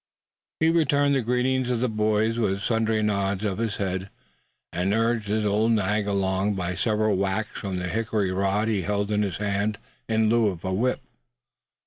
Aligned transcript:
He 0.59 0.69
returned 0.69 1.13
the 1.13 1.21
greetings 1.21 1.69
of 1.69 1.79
the 1.79 1.87
boys 1.87 2.39
with 2.39 2.63
sundry 2.63 3.03
nods 3.03 3.43
of 3.43 3.59
his 3.59 3.75
head, 3.75 4.09
and 4.73 4.95
urged 4.95 5.27
his 5.27 5.45
old 5.45 5.73
nag 5.73 6.07
along 6.07 6.55
by 6.55 6.73
several 6.73 7.17
whacks 7.17 7.59
from 7.59 7.77
the 7.77 7.87
hickory 7.87 8.31
rod 8.31 8.67
he 8.67 8.81
held 8.81 9.11
in 9.11 9.21
his 9.21 9.37
hand 9.37 9.77
in 10.09 10.27
lieu 10.27 10.47
of 10.47 10.65
a 10.65 10.73
whip. 10.73 11.01